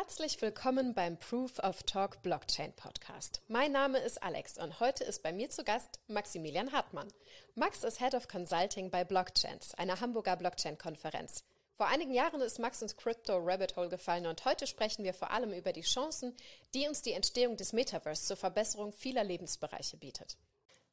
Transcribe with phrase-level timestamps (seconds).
[0.00, 3.42] Herzlich willkommen beim Proof of Talk Blockchain Podcast.
[3.48, 7.08] Mein Name ist Alex und heute ist bei mir zu Gast Maximilian Hartmann.
[7.56, 11.42] Max ist Head of Consulting bei Blockchains, einer Hamburger Blockchain-Konferenz.
[11.76, 15.32] Vor einigen Jahren ist Max ins Crypto Rabbit Hole gefallen und heute sprechen wir vor
[15.32, 16.32] allem über die Chancen,
[16.74, 20.36] die uns die Entstehung des Metaverse zur Verbesserung vieler Lebensbereiche bietet.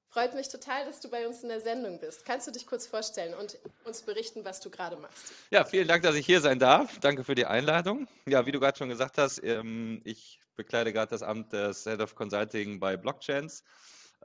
[0.10, 2.26] Freut mich total, dass du bei uns in der Sendung bist.
[2.26, 5.34] Kannst du dich kurz vorstellen und uns berichten, was du gerade machst?
[5.52, 7.00] Ja, vielen Dank, dass ich hier sein darf.
[7.00, 8.07] Danke für die Einladung.
[8.26, 12.00] Ja, wie du gerade schon gesagt hast, ähm, ich bekleide gerade das Amt des Head
[12.00, 13.64] of Consulting bei Blockchains.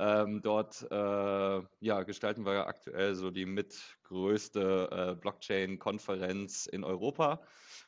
[0.01, 7.41] Ähm, dort äh, ja, gestalten wir aktuell so die mitgrößte äh, Blockchain-Konferenz in Europa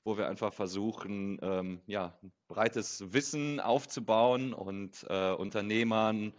[0.04, 6.32] wo wir einfach versuchen, ähm, ja, breites Wissen aufzubauen und äh, Unternehmern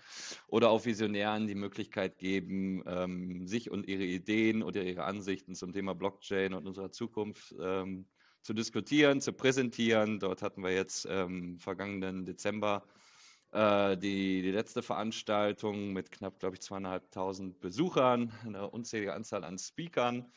[0.48, 5.72] oder auch Visionären die Möglichkeit geben, ähm, sich und ihre Ideen oder ihre Ansichten zum
[5.72, 8.06] Thema Blockchain und unserer Zukunft ähm,
[8.42, 10.20] zu diskutieren, zu präsentieren.
[10.20, 12.84] Dort hatten wir jetzt ähm, vergangenen Dezember
[13.54, 19.58] äh, die, die letzte Veranstaltung mit knapp, glaube ich, zweieinhalbtausend Besuchern, eine unzählige Anzahl an
[19.58, 20.32] Speakern.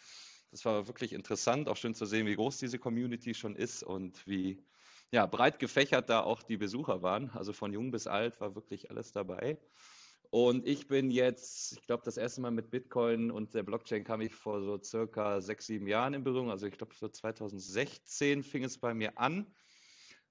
[0.50, 4.27] Das war wirklich interessant, auch schön zu sehen, wie groß diese Community schon ist und
[4.27, 4.62] wie
[5.12, 7.31] ja, breit gefächert da auch die Besucher waren.
[7.31, 9.58] Also von jung bis alt war wirklich alles dabei.
[10.30, 14.20] Und ich bin jetzt, ich glaube, das erste Mal mit Bitcoin und der Blockchain kam
[14.20, 16.51] ich vor so circa sechs, sieben Jahren in Berührung.
[16.51, 19.47] Also ich glaube, so 2016 fing es bei mir an,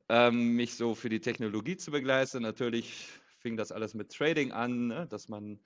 [0.09, 2.43] ähm, mich so für die Technologie zu begeistern.
[2.43, 3.07] Natürlich
[3.39, 5.07] fing das alles mit Trading an, ne?
[5.07, 5.59] dass man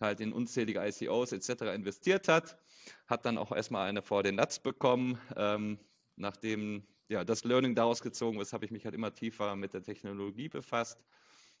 [0.00, 1.74] halt in unzählige ICOs etc.
[1.74, 2.58] investiert hat,
[3.06, 5.18] hat dann auch erstmal eine vor den Nuts bekommen.
[5.36, 5.78] Ähm,
[6.16, 9.82] nachdem ja, das Learning daraus gezogen ist, habe ich mich halt immer tiefer mit der
[9.82, 11.04] Technologie befasst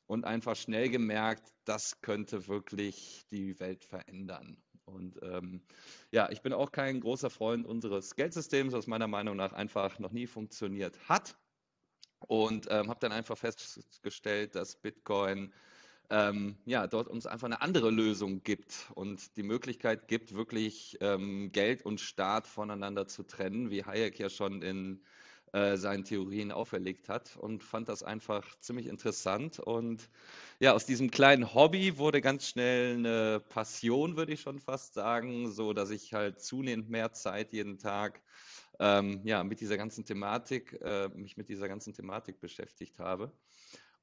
[0.06, 4.62] und einfach schnell gemerkt, das könnte wirklich die Welt verändern.
[4.84, 5.62] Und ähm,
[6.10, 10.12] ja, ich bin auch kein großer Freund unseres Geldsystems, was meiner Meinung nach einfach noch
[10.12, 11.36] nie funktioniert hat.
[12.26, 15.52] Und ähm, habe dann einfach festgestellt, dass Bitcoin
[16.10, 21.50] ähm, ja, dort uns einfach eine andere Lösung gibt und die Möglichkeit gibt, wirklich ähm,
[21.52, 25.02] Geld und Staat voneinander zu trennen, wie Hayek ja schon in
[25.52, 29.60] äh, seinen Theorien auferlegt hat und fand das einfach ziemlich interessant.
[29.60, 30.10] Und
[30.58, 35.52] ja, aus diesem kleinen Hobby wurde ganz schnell eine Passion, würde ich schon fast sagen,
[35.52, 38.20] so dass ich halt zunehmend mehr Zeit jeden Tag
[38.78, 43.32] ähm, ja, mit dieser ganzen Thematik, äh, mich mit dieser ganzen Thematik beschäftigt habe.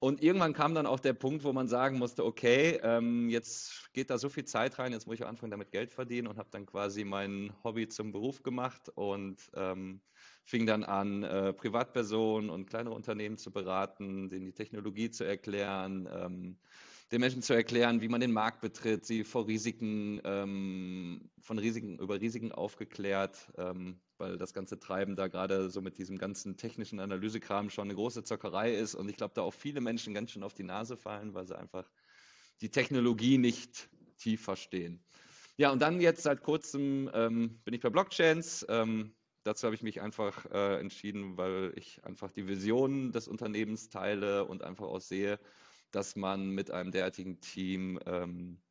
[0.04, 4.10] Und irgendwann kam dann auch der Punkt, wo man sagen musste, okay, ähm, jetzt geht
[4.10, 6.66] da so viel Zeit rein, jetzt muss ich anfangen, damit Geld verdienen und habe dann
[6.66, 10.02] quasi mein Hobby zum Beruf gemacht und ähm,
[10.44, 16.10] fing dann an, äh, Privatpersonen und kleinere Unternehmen zu beraten, denen die Technologie zu erklären,
[16.12, 16.58] ähm,
[17.12, 22.00] den Menschen zu erklären, wie man den Markt betritt, sie vor Risiken, ähm, von Risiken,
[22.00, 27.00] über Risiken aufgeklärt, ähm, weil das ganze Treiben da gerade so mit diesem ganzen technischen
[27.00, 30.44] Analysekram schon eine große Zockerei ist und ich glaube, da auch viele Menschen ganz schön
[30.44, 31.90] auf die Nase fallen, weil sie einfach
[32.62, 35.04] die Technologie nicht tief verstehen.
[35.58, 38.66] Ja, und dann jetzt seit kurzem ähm, bin ich bei Blockchains.
[38.70, 43.90] Ähm, dazu habe ich mich einfach äh, entschieden, weil ich einfach die Vision des Unternehmens
[43.90, 45.40] teile und einfach auch sehe,
[45.92, 48.62] dass man mit einem derartigen Team ähm,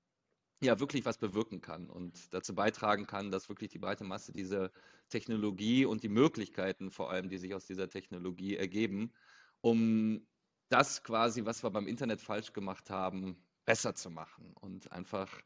[0.62, 4.72] ja wirklich was bewirken kann und dazu beitragen kann, dass wirklich die breite Masse diese
[5.08, 9.12] Technologie und die Möglichkeiten vor allem, die sich aus dieser Technologie ergeben,
[9.60, 10.26] um
[10.68, 15.42] das quasi, was wir beim Internet falsch gemacht haben, besser zu machen und einfach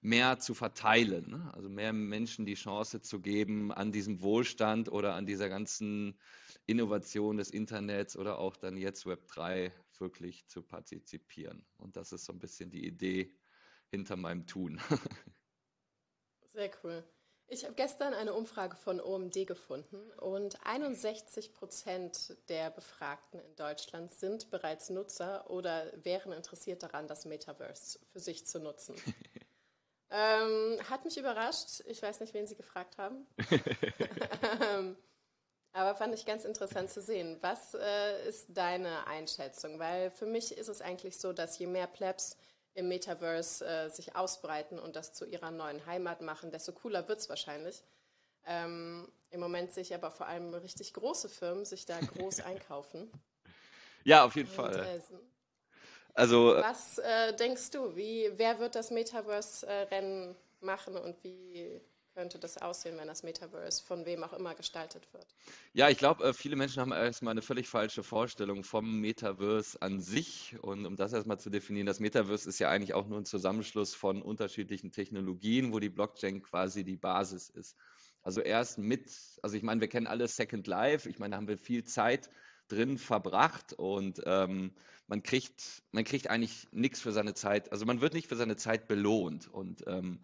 [0.00, 1.30] mehr zu verteilen.
[1.30, 1.50] Ne?
[1.54, 6.18] Also mehr Menschen die Chance zu geben, an diesem Wohlstand oder an dieser ganzen
[6.66, 11.66] Innovation des Internets oder auch dann jetzt Web 3 wirklich zu partizipieren.
[11.78, 13.34] Und das ist so ein bisschen die Idee
[13.90, 14.80] hinter meinem Tun.
[16.48, 17.04] Sehr cool.
[17.50, 24.12] Ich habe gestern eine Umfrage von OMD gefunden und 61 Prozent der Befragten in Deutschland
[24.12, 28.94] sind bereits Nutzer oder wären interessiert daran, das Metaverse für sich zu nutzen.
[30.10, 31.82] ähm, hat mich überrascht.
[31.86, 33.26] Ich weiß nicht, wen Sie gefragt haben.
[34.60, 34.96] Ähm,
[35.72, 37.38] aber fand ich ganz interessant zu sehen.
[37.40, 39.78] Was äh, ist deine Einschätzung?
[39.78, 42.36] Weil für mich ist es eigentlich so, dass je mehr Plebs
[42.74, 47.20] im Metaverse äh, sich ausbreiten und das zu ihrer neuen Heimat machen, desto cooler wird
[47.20, 47.84] es wahrscheinlich.
[48.46, 53.10] Ähm, Im Moment sehe ich aber vor allem richtig große Firmen sich da groß einkaufen.
[54.04, 54.84] Ja, auf jeden und, Fall.
[54.84, 55.00] Äh,
[56.18, 61.80] also, äh, was äh, denkst du, wie, wer wird das Metaverse-Rennen machen und wie
[62.18, 65.26] könnte das aussehen, wenn das Metaverse von wem auch immer gestaltet wird?
[65.72, 70.00] Ja, ich glaube, äh, viele Menschen haben erstmal eine völlig falsche Vorstellung vom Metaverse an
[70.00, 70.56] sich.
[70.60, 73.94] Und um das erstmal zu definieren, das Metaverse ist ja eigentlich auch nur ein Zusammenschluss
[73.94, 77.76] von unterschiedlichen Technologien, wo die Blockchain quasi die Basis ist.
[78.24, 79.08] Also erst mit,
[79.42, 82.30] also ich meine, wir kennen alle Second Life, ich meine, da haben wir viel Zeit
[82.66, 84.74] drin verbracht und ähm,
[85.08, 87.72] man kriegt, man kriegt eigentlich nichts für seine Zeit.
[87.72, 89.48] Also man wird nicht für seine Zeit belohnt.
[89.48, 90.20] Und ähm,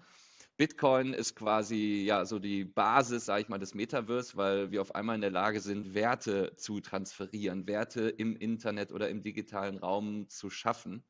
[0.56, 4.94] Bitcoin ist quasi ja so die Basis, sage ich mal, des Metaverse, weil wir auf
[4.94, 10.28] einmal in der Lage sind, Werte zu transferieren, Werte im Internet oder im digitalen Raum
[10.28, 11.02] zu schaffen.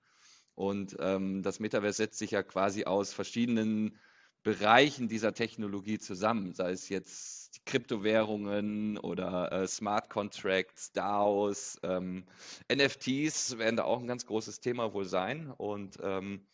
[0.55, 3.99] Und ähm, das Metaverse setzt sich ja quasi aus verschiedenen
[4.45, 12.25] Bereichen dieser Technologie zusammen, sei es jetzt Kryptowährungen oder äh, Smart Contracts, DAOs, ähm,
[12.71, 15.51] NFTs werden da auch ein ganz großes Thema wohl sein.
[15.51, 16.47] Und ähm,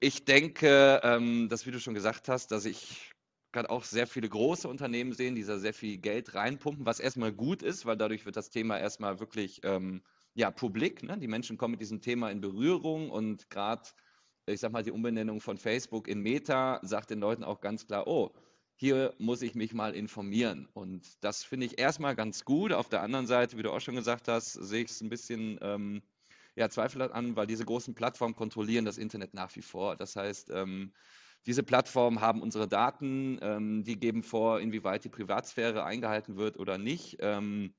[0.00, 3.12] ich denke, ähm, dass, wie du schon gesagt hast, dass ich
[3.52, 7.32] gerade auch sehr viele große Unternehmen sehen, die da sehr viel Geld reinpumpen, was erstmal
[7.32, 10.02] gut ist, weil dadurch wird das Thema erstmal wirklich ähm,
[10.34, 11.02] ja, publik.
[11.02, 11.16] Ne?
[11.18, 13.88] Die Menschen kommen mit diesem Thema in Berührung und gerade,
[14.52, 18.06] ich sag mal, die Umbenennung von Facebook in Meta sagt den Leuten auch ganz klar,
[18.06, 18.32] oh,
[18.74, 20.68] hier muss ich mich mal informieren.
[20.72, 22.72] Und das finde ich erstmal ganz gut.
[22.72, 25.58] Auf der anderen Seite, wie du auch schon gesagt hast, sehe ich es ein bisschen
[25.62, 26.02] ähm,
[26.54, 29.96] ja, Zweifel an, weil diese großen Plattformen kontrollieren das Internet nach wie vor.
[29.96, 30.92] Das heißt, ähm,
[31.46, 36.78] diese Plattformen haben unsere Daten, ähm, die geben vor, inwieweit die Privatsphäre eingehalten wird oder
[36.78, 37.16] nicht.
[37.20, 37.74] Ähm,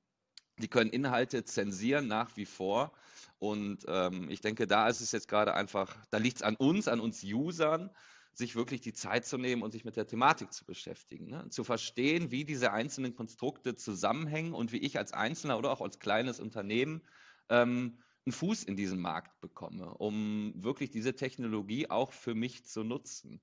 [0.59, 2.91] die können Inhalte zensieren nach wie vor.
[3.39, 6.87] Und ähm, ich denke, da ist es jetzt gerade einfach, da liegt es an uns,
[6.87, 7.89] an uns Usern,
[8.33, 11.29] sich wirklich die Zeit zu nehmen und sich mit der Thematik zu beschäftigen.
[11.29, 11.49] Ne?
[11.49, 15.99] Zu verstehen, wie diese einzelnen Konstrukte zusammenhängen und wie ich als Einzelner oder auch als
[15.99, 17.01] kleines Unternehmen
[17.49, 22.83] ähm, einen Fuß in diesen Markt bekomme, um wirklich diese Technologie auch für mich zu
[22.83, 23.41] nutzen.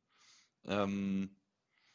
[0.65, 1.37] Ähm,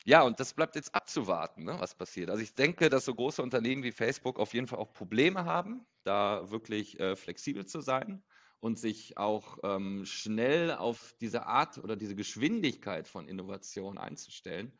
[0.05, 2.29] ja, und das bleibt jetzt abzuwarten, ne, was passiert.
[2.29, 5.85] Also ich denke, dass so große Unternehmen wie Facebook auf jeden Fall auch Probleme haben,
[6.03, 8.23] da wirklich äh, flexibel zu sein
[8.59, 14.71] und sich auch ähm, schnell auf diese Art oder diese Geschwindigkeit von Innovation einzustellen.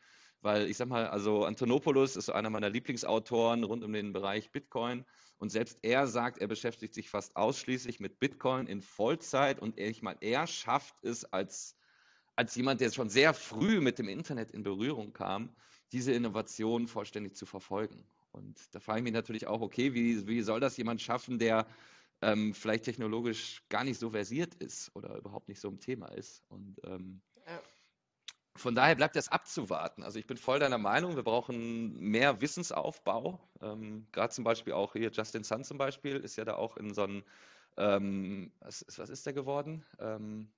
[0.42, 5.06] Weil ich sag mal, also Antonopoulos ist einer meiner Lieblingsautoren rund um den Bereich Bitcoin.
[5.38, 9.60] Und selbst er sagt, er beschäftigt sich fast ausschließlich mit Bitcoin in Vollzeit.
[9.60, 11.76] Und ich meine, er schafft es als,
[12.42, 15.56] als jemand, der schon sehr früh mit dem Internet in Berührung kam,
[15.92, 18.04] diese Innovation vollständig zu verfolgen.
[18.32, 21.68] Und da frage ich mich natürlich auch, okay, wie, wie soll das jemand schaffen, der
[22.24, 26.42] ähm, vielleicht technologisch gar nicht so versiert ist oder überhaupt nicht so im Thema ist?
[26.50, 27.62] Und ähm, ja.
[28.56, 30.02] Von daher bleibt das abzuwarten.
[30.02, 33.40] Also ich bin voll deiner Meinung, wir brauchen mehr Wissensaufbau.
[33.62, 36.92] Ähm, Gerade zum Beispiel auch hier Justin Sun zum Beispiel ist ja da auch in
[36.96, 37.24] so einem,
[37.78, 39.86] ähm, was, was, ist der geworden?
[40.00, 40.50] Ähm,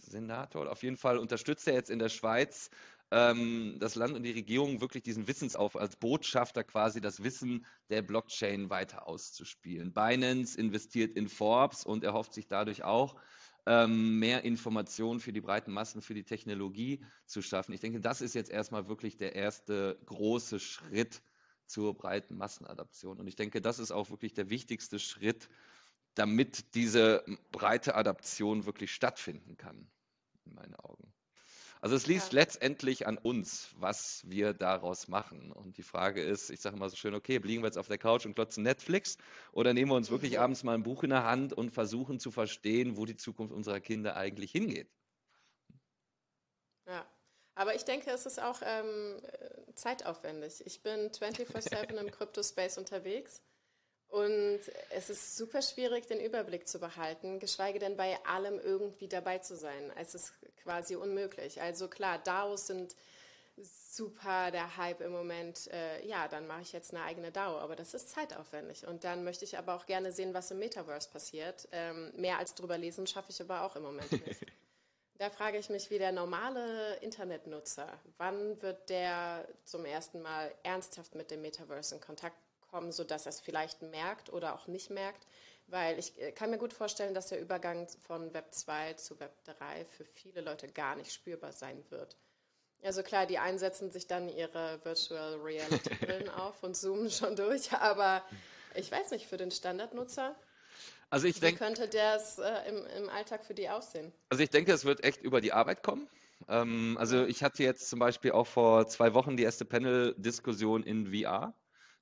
[0.00, 0.70] Senator.
[0.70, 2.70] Auf jeden Fall unterstützt er jetzt in der Schweiz
[3.10, 8.02] ähm, das Land und die Regierung wirklich diesen Wissensaufbau als Botschafter quasi das Wissen der
[8.02, 9.92] Blockchain weiter auszuspielen.
[9.92, 13.16] Binance investiert in Forbes und erhofft sich dadurch auch,
[13.66, 17.72] ähm, mehr Informationen für die breiten Massen, für die Technologie zu schaffen.
[17.72, 21.22] Ich denke, das ist jetzt erstmal wirklich der erste große Schritt
[21.66, 23.20] zur breiten Massenadaption.
[23.20, 25.48] Und ich denke, das ist auch wirklich der wichtigste Schritt,
[26.14, 29.90] damit diese breite Adaption wirklich stattfinden kann,
[30.44, 31.12] in meinen Augen.
[31.82, 32.40] Also es liegt ja.
[32.40, 35.50] letztendlich an uns, was wir daraus machen.
[35.50, 37.96] Und die Frage ist, ich sage immer so schön, okay, liegen wir jetzt auf der
[37.96, 39.16] Couch und klotzen Netflix
[39.52, 40.40] oder nehmen wir uns wirklich mhm.
[40.40, 43.80] abends mal ein Buch in der Hand und versuchen zu verstehen, wo die Zukunft unserer
[43.80, 44.90] Kinder eigentlich hingeht?
[46.86, 47.06] Ja,
[47.54, 49.22] aber ich denke, es ist auch ähm,
[49.74, 50.62] zeitaufwendig.
[50.66, 53.42] Ich bin 24-7 im Crypto-Space unterwegs
[54.10, 54.60] und
[54.90, 59.56] es ist super schwierig, den Überblick zu behalten, geschweige denn bei allem irgendwie dabei zu
[59.56, 59.92] sein.
[59.96, 60.32] Es ist
[60.62, 61.62] quasi unmöglich.
[61.62, 62.96] Also klar, DAOs sind
[63.62, 65.68] super der Hype im Moment.
[65.72, 68.86] Äh, ja, dann mache ich jetzt eine eigene DAO, aber das ist zeitaufwendig.
[68.86, 71.68] Und dann möchte ich aber auch gerne sehen, was im Metaverse passiert.
[71.70, 74.40] Ähm, mehr als drüber lesen schaffe ich aber auch im Moment nicht.
[75.18, 81.14] da frage ich mich, wie der normale Internetnutzer, wann wird der zum ersten Mal ernsthaft
[81.14, 82.36] mit dem Metaverse in Kontakt
[82.70, 85.26] kommen, sodass er es vielleicht merkt oder auch nicht merkt.
[85.66, 89.32] Weil ich äh, kann mir gut vorstellen, dass der Übergang von Web 2 zu Web
[89.44, 92.16] 3 für viele Leute gar nicht spürbar sein wird.
[92.82, 97.72] Also klar, die einsetzen sich dann ihre Virtual Reality Brillen auf und zoomen schon durch,
[97.72, 98.24] aber
[98.74, 100.34] ich weiß nicht, für den Standardnutzer,
[101.10, 104.12] also ich denk, wie könnte das äh, im, im Alltag für die aussehen?
[104.28, 106.08] Also ich denke, es wird echt über die Arbeit kommen.
[106.48, 111.12] Ähm, also ich hatte jetzt zum Beispiel auch vor zwei Wochen die erste Panel-Diskussion in
[111.12, 111.52] VR.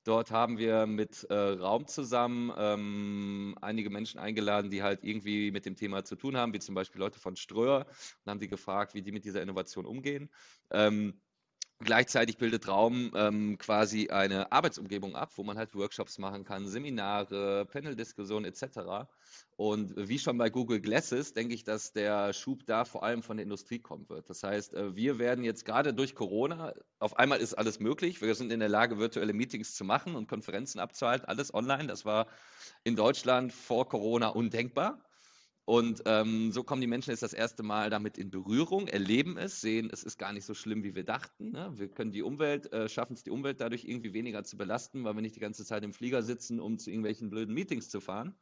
[0.03, 5.65] Dort haben wir mit äh, Raum zusammen ähm, einige Menschen eingeladen, die halt irgendwie mit
[5.65, 7.85] dem Thema zu tun haben, wie zum Beispiel Leute von Ströer,
[8.23, 10.29] und haben die gefragt, wie die mit dieser Innovation umgehen.
[10.71, 11.21] Ähm,
[11.81, 17.65] Gleichzeitig bildet Raum ähm, quasi eine Arbeitsumgebung ab, wo man halt Workshops machen kann, Seminare,
[17.67, 19.07] Paneldiskussionen etc.
[19.55, 23.37] Und wie schon bei Google Glasses denke ich, dass der Schub da vor allem von
[23.37, 24.29] der Industrie kommen wird.
[24.29, 28.21] Das heißt, äh, wir werden jetzt gerade durch Corona, auf einmal ist alles möglich.
[28.21, 31.87] Wir sind in der Lage, virtuelle Meetings zu machen und Konferenzen abzuhalten, alles online.
[31.87, 32.27] Das war
[32.83, 35.01] in Deutschland vor Corona undenkbar.
[35.69, 39.61] Und ähm, so kommen die Menschen jetzt das erste Mal damit in Berührung, erleben es,
[39.61, 41.51] sehen, es ist gar nicht so schlimm, wie wir dachten.
[41.51, 41.71] Ne?
[41.75, 45.13] Wir können die Umwelt, äh, schaffen es die Umwelt dadurch irgendwie weniger zu belasten, weil
[45.13, 48.35] wir nicht die ganze Zeit im Flieger sitzen, um zu irgendwelchen blöden Meetings zu fahren.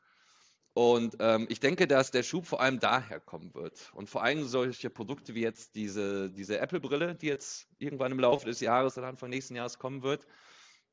[0.72, 3.91] Und ähm, ich denke, dass der Schub vor allem daher kommen wird.
[3.93, 8.46] Und vor allem solche Produkte wie jetzt diese, diese Apple-Brille, die jetzt irgendwann im Laufe
[8.46, 10.25] des Jahres oder Anfang nächsten Jahres kommen wird,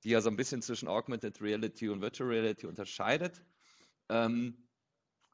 [0.02, 3.40] die ja so ein bisschen zwischen Augmented Reality und Virtual Reality unterscheidet.
[4.08, 4.63] Ähm,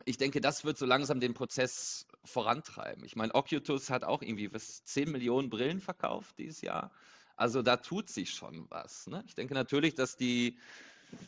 [0.05, 3.05] ich denke, das wird so langsam den Prozess vorantreiben.
[3.05, 6.91] Ich meine, Oculus hat auch irgendwie was, 10 Millionen Brillen verkauft dieses Jahr.
[7.37, 9.07] Also da tut sich schon was.
[9.07, 9.25] Ne?
[9.27, 10.59] Ich denke natürlich, dass die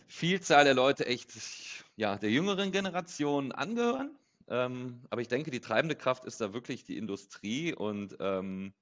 [0.08, 1.32] Vielzahl der Leute echt
[1.96, 4.16] ja, der jüngeren Generation angehören.
[4.48, 8.72] Ähm, aber ich denke, die treibende Kraft ist da wirklich die Industrie und ähm,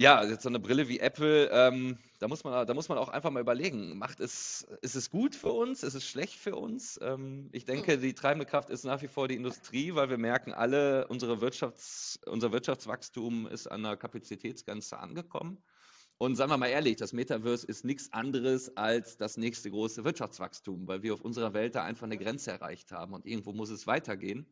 [0.00, 3.10] ja, jetzt so eine Brille wie Apple, ähm, da, muss man, da muss man auch
[3.10, 6.98] einfach mal überlegen, macht es, ist es gut für uns, ist es schlecht für uns?
[7.02, 10.54] Ähm, ich denke, die treibende Kraft ist nach wie vor die Industrie, weil wir merken
[10.54, 15.62] alle, unsere Wirtschafts-, unser Wirtschaftswachstum ist an der Kapazitätsgrenze angekommen.
[16.16, 20.88] Und sagen wir mal ehrlich, das Metaverse ist nichts anderes als das nächste große Wirtschaftswachstum,
[20.88, 23.86] weil wir auf unserer Welt da einfach eine Grenze erreicht haben und irgendwo muss es
[23.86, 24.46] weitergehen.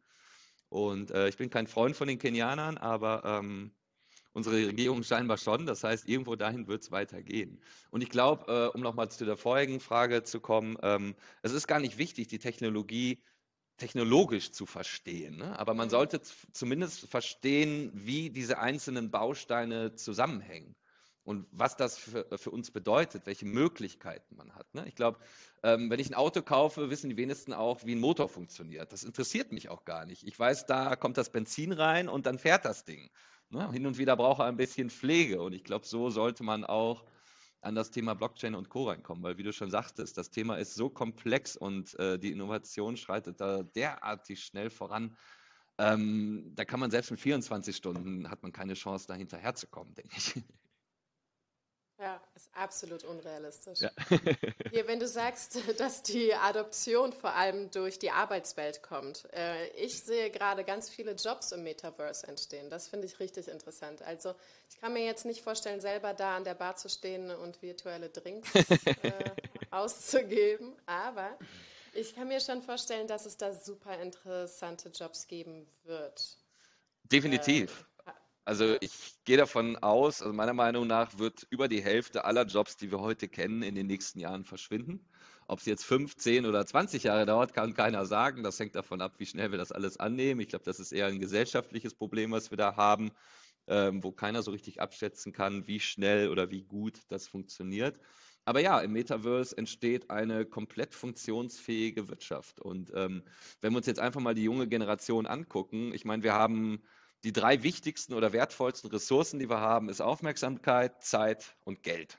[0.69, 3.73] Und äh, ich bin kein Freund von den Kenianern, aber ähm,
[4.39, 5.67] unsere Regierung scheinbar schon.
[5.67, 7.61] Das heißt, irgendwo dahin wird es weitergehen.
[7.91, 11.67] Und ich glaube, äh, um nochmal zu der vorigen Frage zu kommen, ähm, es ist
[11.67, 13.23] gar nicht wichtig, die Technologie
[13.77, 15.37] technologisch zu verstehen.
[15.37, 15.59] Ne?
[15.59, 16.21] Aber man sollte
[16.53, 20.75] zumindest verstehen, wie diese einzelnen Bausteine zusammenhängen
[21.29, 24.75] und was das für, für uns bedeutet, welche Möglichkeiten man hat.
[24.75, 24.85] Ne?
[24.89, 25.19] Ich glaube,
[25.63, 28.93] ähm, wenn ich ein Auto kaufe, wissen die wenigsten auch, wie ein Motor funktioniert.
[28.93, 30.27] Das interessiert mich auch gar nicht.
[30.27, 33.11] Ich weiß, da kommt das Benzin rein und dann fährt das Ding.
[33.51, 33.71] Ne?
[33.73, 37.05] Hin und wieder braucht er ein bisschen Pflege und ich glaube, so sollte man auch
[37.61, 38.89] an das Thema Blockchain und Co.
[38.89, 42.97] reinkommen, weil wie du schon sagtest, das Thema ist so komplex und äh, die Innovation
[42.97, 45.17] schreitet da derartig schnell voran.
[45.79, 50.17] Ähm, da kann man selbst mit 24 Stunden hat man keine Chance, da hinterherzukommen, denke
[50.17, 50.35] ich.
[52.01, 53.81] Ja, ist absolut unrealistisch.
[53.81, 53.91] Ja.
[54.71, 59.27] Hier, wenn du sagst, dass die Adoption vor allem durch die Arbeitswelt kommt.
[59.33, 62.71] Äh, ich sehe gerade ganz viele Jobs im Metaverse entstehen.
[62.71, 64.03] Das finde ich richtig interessant.
[64.03, 64.37] Also
[64.71, 68.11] ich kann mir jetzt nicht vorstellen, selber da an der Bar zu stehen und virtuelle
[68.11, 68.55] Drinks
[69.03, 69.31] äh,
[69.73, 71.37] auszugeben, aber
[71.95, 76.37] ich kann mir schon vorstellen, dass es da super interessante Jobs geben wird.
[77.11, 77.88] Definitiv.
[78.49, 82.79] Also ich gehe davon aus, also meiner Meinung nach wird über die Hälfte aller Jobs,
[82.79, 85.07] die wir heute kennen, in den nächsten Jahren verschwinden.
[85.49, 88.43] Ob es jetzt 5, 10 oder 20 Jahre dauert, kann keiner sagen.
[88.43, 90.41] Das hängt davon ab, wie schnell wir das alles annehmen.
[90.41, 93.11] Ich glaube, das ist eher ein gesellschaftliches Problem, was wir da haben,
[93.67, 98.01] ähm, wo keiner so richtig abschätzen kann, wie schnell oder wie gut das funktioniert.
[98.47, 102.61] Aber ja, im Metaverse entsteht eine komplett funktionsfähige Wirtschaft.
[102.61, 103.25] Und ähm,
[103.61, 106.83] wenn wir uns jetzt einfach mal die junge Generation angucken, ich meine, wir haben
[107.25, 112.19] die drei wichtigsten oder wertvollsten Ressourcen, die wir haben, ist Aufmerksamkeit, Zeit und Geld.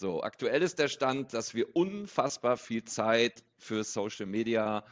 [0.00, 4.82] So, aktuell ist der Stand, dass wir unfassbar viel Zeit für Social Media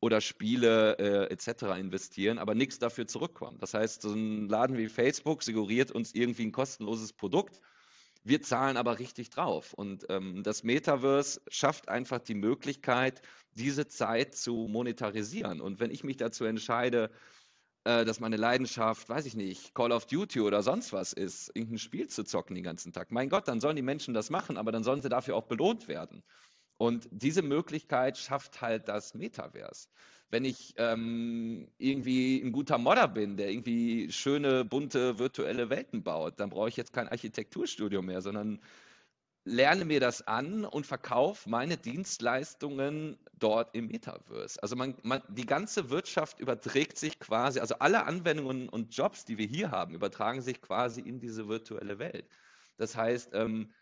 [0.00, 1.78] oder Spiele äh, etc.
[1.78, 3.62] investieren, aber nichts dafür zurückkommt.
[3.62, 7.60] Das heißt, so ein Laden wie Facebook suggeriert uns irgendwie ein kostenloses Produkt.
[8.24, 9.72] Wir zahlen aber richtig drauf.
[9.72, 15.60] Und ähm, das Metaverse schafft einfach die Möglichkeit, diese Zeit zu monetarisieren.
[15.60, 17.12] Und wenn ich mich dazu entscheide,
[17.86, 21.78] äh, dass meine Leidenschaft, weiß ich nicht, Call of Duty oder sonst was ist, irgendein
[21.78, 23.12] Spiel zu zocken den ganzen Tag.
[23.12, 25.86] Mein Gott, dann sollen die Menschen das machen, aber dann sollen sie dafür auch belohnt
[25.86, 26.24] werden.
[26.78, 29.88] Und diese Möglichkeit schafft halt das Metaverse.
[30.30, 36.40] Wenn ich ähm, irgendwie ein guter Modder bin, der irgendwie schöne, bunte, virtuelle Welten baut,
[36.40, 38.60] dann brauche ich jetzt kein Architekturstudio mehr, sondern
[39.46, 44.60] lerne mir das an und verkaufe meine Dienstleistungen dort im Metaverse.
[44.60, 49.38] Also man, man, die ganze Wirtschaft überträgt sich quasi, also alle Anwendungen und Jobs, die
[49.38, 52.28] wir hier haben, übertragen sich quasi in diese virtuelle Welt.
[52.76, 53.72] Das heißt, ähm,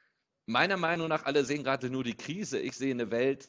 [0.44, 2.58] meiner Meinung nach, alle sehen gerade nur die Krise.
[2.58, 3.48] Ich sehe eine Welt,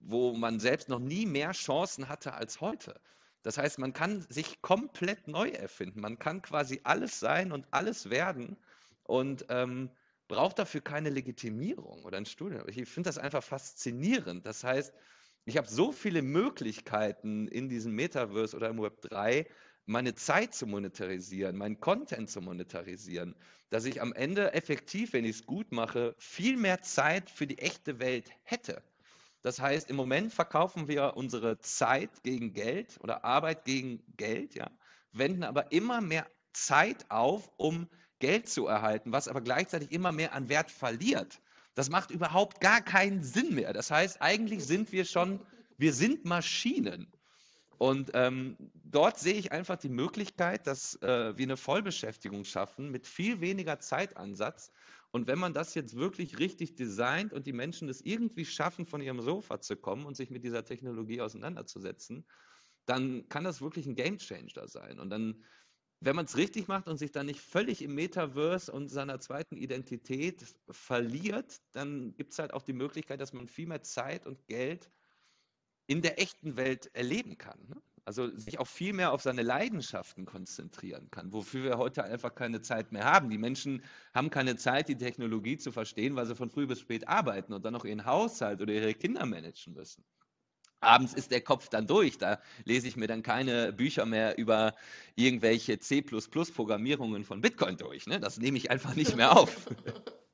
[0.00, 3.00] wo man selbst noch nie mehr Chancen hatte als heute.
[3.42, 6.02] Das heißt, man kann sich komplett neu erfinden.
[6.02, 8.58] Man kann quasi alles sein und alles werden.
[9.04, 9.90] Und ähm,
[10.28, 12.64] braucht dafür keine Legitimierung oder ein Studium.
[12.68, 14.46] Ich finde das einfach faszinierend.
[14.46, 14.92] Das heißt,
[15.44, 19.46] ich habe so viele Möglichkeiten in diesem Metaverse oder im Web 3,
[19.86, 23.34] meine Zeit zu monetarisieren, meinen Content zu monetarisieren,
[23.68, 27.58] dass ich am Ende effektiv, wenn ich es gut mache, viel mehr Zeit für die
[27.58, 28.82] echte Welt hätte.
[29.42, 34.70] Das heißt, im Moment verkaufen wir unsere Zeit gegen Geld oder Arbeit gegen Geld, ja,
[35.12, 40.32] wenden aber immer mehr Zeit auf, um Geld zu erhalten, was aber gleichzeitig immer mehr
[40.32, 41.40] an Wert verliert.
[41.74, 43.72] Das macht überhaupt gar keinen Sinn mehr.
[43.72, 45.40] Das heißt, eigentlich sind wir schon,
[45.76, 47.12] wir sind Maschinen.
[47.78, 53.06] Und ähm, dort sehe ich einfach die Möglichkeit, dass äh, wir eine Vollbeschäftigung schaffen mit
[53.06, 54.70] viel weniger Zeitansatz.
[55.10, 59.00] Und wenn man das jetzt wirklich richtig designt und die Menschen es irgendwie schaffen, von
[59.00, 62.24] ihrem Sofa zu kommen und sich mit dieser Technologie auseinanderzusetzen,
[62.86, 64.98] dann kann das wirklich ein Game Changer sein.
[64.98, 65.42] Und dann,
[66.04, 69.56] wenn man es richtig macht und sich dann nicht völlig im Metaverse und seiner zweiten
[69.56, 74.46] Identität verliert, dann gibt es halt auch die Möglichkeit, dass man viel mehr Zeit und
[74.46, 74.90] Geld
[75.86, 77.58] in der echten Welt erleben kann.
[77.68, 77.76] Ne?
[78.04, 82.60] Also sich auch viel mehr auf seine Leidenschaften konzentrieren kann, wofür wir heute einfach keine
[82.60, 83.30] Zeit mehr haben.
[83.30, 83.82] Die Menschen
[84.12, 87.64] haben keine Zeit, die Technologie zu verstehen, weil sie von früh bis spät arbeiten und
[87.64, 90.04] dann noch ihren Haushalt oder ihre Kinder managen müssen.
[90.84, 92.18] Abends ist der Kopf dann durch.
[92.18, 94.74] Da lese ich mir dann keine Bücher mehr über
[95.16, 98.06] irgendwelche C++-Programmierungen von Bitcoin durch.
[98.06, 98.20] Ne?
[98.20, 99.66] Das nehme ich einfach nicht mehr auf.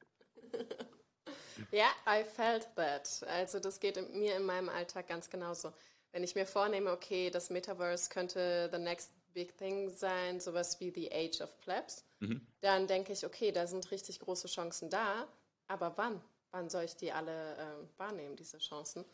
[1.73, 3.25] Ja, I felt that.
[3.28, 5.73] Also das geht mir in meinem Alltag ganz genauso.
[6.12, 10.90] Wenn ich mir vornehme, okay, das Metaverse könnte the next big thing sein, sowas wie
[10.90, 12.45] the Age of Plebs, mhm.
[12.61, 15.28] dann denke ich, okay, da sind richtig große Chancen da,
[15.69, 16.21] aber wann?
[16.50, 19.04] Wann soll ich die alle äh, wahrnehmen, diese Chancen?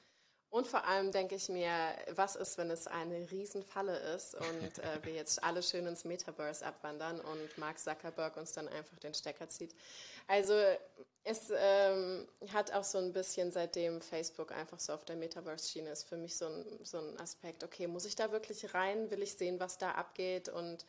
[0.50, 1.72] Und vor allem denke ich mir,
[2.14, 6.64] was ist, wenn es eine Riesenfalle ist und äh, wir jetzt alle schön ins Metaverse
[6.64, 9.74] abwandern und Mark Zuckerberg uns dann einfach den Stecker zieht.
[10.28, 10.54] Also
[11.24, 16.08] es ähm, hat auch so ein bisschen seitdem Facebook einfach so auf der Metaverse-Schiene ist
[16.08, 19.10] für mich so ein, so ein Aspekt, okay, muss ich da wirklich rein?
[19.10, 20.48] Will ich sehen, was da abgeht?
[20.48, 20.86] Und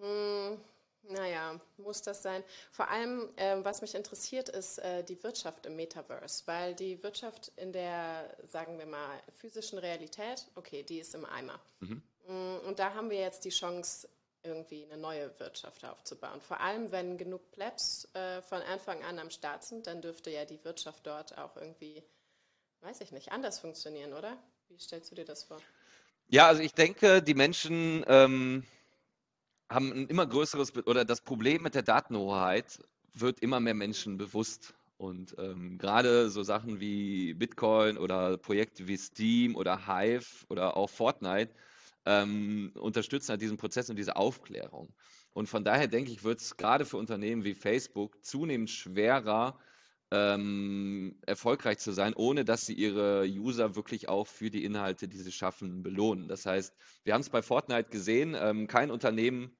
[0.00, 0.58] hm,
[1.02, 2.44] naja, muss das sein.
[2.70, 7.52] Vor allem, äh, was mich interessiert, ist äh, die Wirtschaft im Metaverse, weil die Wirtschaft
[7.56, 11.60] in der, sagen wir mal, physischen Realität, okay, die ist im Eimer.
[11.80, 12.02] Mhm.
[12.26, 14.08] Mm, und da haben wir jetzt die Chance,
[14.42, 16.40] irgendwie eine neue Wirtschaft aufzubauen.
[16.40, 20.44] Vor allem, wenn genug Plebs äh, von Anfang an am Start sind, dann dürfte ja
[20.44, 22.02] die Wirtschaft dort auch irgendwie,
[22.80, 24.38] weiß ich nicht, anders funktionieren, oder?
[24.68, 25.60] Wie stellst du dir das vor?
[26.28, 28.64] Ja, also ich denke, die Menschen ähm,
[29.70, 32.80] haben ein immer größeres, oder das Problem mit der Datenhoheit
[33.14, 34.74] wird immer mehr Menschen bewusst.
[34.96, 40.90] Und ähm, gerade so Sachen wie Bitcoin oder Projekte wie Steam oder Hive oder auch
[40.90, 41.54] Fortnite
[42.04, 44.92] ähm, unterstützen halt diesen Prozess und diese Aufklärung.
[45.32, 49.58] Und von daher denke ich, wird es gerade für Unternehmen wie Facebook zunehmend schwerer,
[50.10, 55.18] ähm, erfolgreich zu sein, ohne dass sie ihre User wirklich auch für die Inhalte, die
[55.18, 56.28] sie schaffen, belohnen.
[56.28, 59.56] Das heißt, wir haben es bei Fortnite gesehen, ähm, kein Unternehmen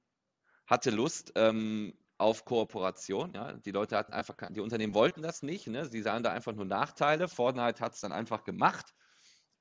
[0.67, 3.33] hatte Lust ähm, auf Kooperation.
[3.33, 3.53] Ja?
[3.53, 5.67] Die Leute hatten einfach, die Unternehmen wollten das nicht.
[5.67, 5.85] Ne?
[5.85, 7.27] Sie sahen da einfach nur Nachteile.
[7.27, 8.93] Fortnite hat es dann einfach gemacht.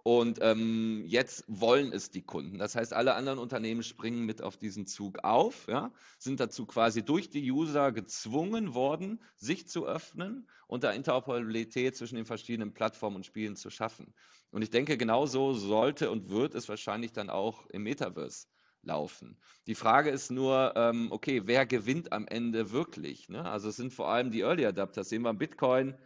[0.03, 2.59] Und ähm, jetzt wollen es die Kunden.
[2.59, 7.05] Das heißt, alle anderen Unternehmen springen mit auf diesen Zug auf, ja, sind dazu quasi
[7.05, 13.17] durch die User gezwungen worden, sich zu öffnen und da Interoperabilität zwischen den verschiedenen Plattformen
[13.17, 14.15] und Spielen zu schaffen.
[14.51, 18.47] Und ich denke, genauso sollte und wird es wahrscheinlich dann auch im Metaverse
[18.83, 19.37] laufen.
[19.67, 23.29] Die Frage ist nur, ähm, okay, wer gewinnt am Ende wirklich?
[23.29, 23.45] Ne?
[23.45, 25.09] Also es sind vor allem die Early Adapters.
[25.09, 25.97] Sehen wir Bitcoin,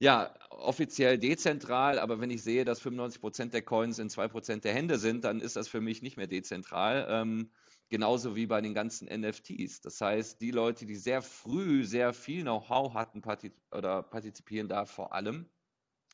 [0.00, 4.64] ja, offiziell dezentral, aber wenn ich sehe, dass 95 Prozent der Coins in 2 Prozent
[4.64, 7.06] der Hände sind, dann ist das für mich nicht mehr dezentral.
[7.10, 7.50] Ähm,
[7.88, 9.80] genauso wie bei den ganzen NFTs.
[9.80, 14.84] Das heißt, die Leute, die sehr früh sehr viel Know-how hatten partizip oder partizipieren da
[14.84, 15.48] vor allem.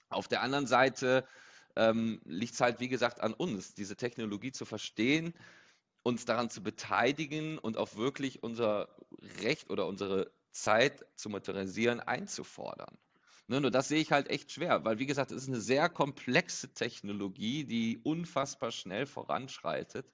[0.08, 1.26] Auf der anderen Seite
[1.76, 5.34] ähm, liegt es halt, wie gesagt, an uns, diese Technologie zu verstehen,
[6.04, 8.96] uns daran zu beteiligen und auch wirklich unser
[9.42, 12.98] Recht oder unsere Zeit zu materialisieren einzufordern.
[13.48, 15.88] Ne, nur das sehe ich halt echt schwer, weil wie gesagt, es ist eine sehr
[15.90, 20.10] komplexe Technologie, die unfassbar schnell voranschreitet.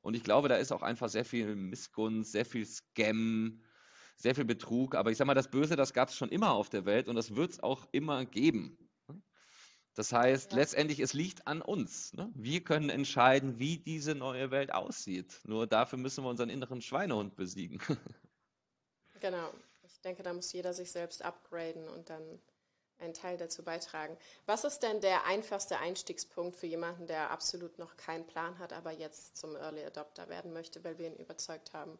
[0.00, 3.62] Und ich glaube, da ist auch einfach sehr viel Missgunst, sehr viel Scam,
[4.16, 4.96] sehr viel Betrug.
[4.96, 7.16] Aber ich sage mal, das Böse, das gab es schon immer auf der Welt und
[7.16, 8.91] das wird es auch immer geben.
[9.94, 10.58] Das heißt, ja.
[10.58, 12.14] letztendlich, es liegt an uns.
[12.14, 12.30] Ne?
[12.34, 15.40] Wir können entscheiden, wie diese neue Welt aussieht.
[15.44, 17.78] Nur dafür müssen wir unseren inneren Schweinehund besiegen.
[19.20, 19.52] genau.
[19.82, 22.40] Ich denke, da muss jeder sich selbst upgraden und dann
[22.98, 24.16] einen Teil dazu beitragen.
[24.46, 28.92] Was ist denn der einfachste Einstiegspunkt für jemanden, der absolut noch keinen Plan hat, aber
[28.92, 31.98] jetzt zum Early Adopter werden möchte, weil wir ihn überzeugt haben?